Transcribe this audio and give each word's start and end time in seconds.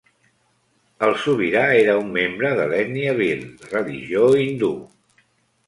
El 1.07 1.13
sobirà 1.23 1.61
era 1.81 1.95
un 2.05 2.09
membre 2.17 2.51
de 2.61 2.65
l'ètnia 2.73 3.15
bhil, 3.21 3.47
de 3.63 3.73
religió 3.77 4.27
hindú. 4.43 4.75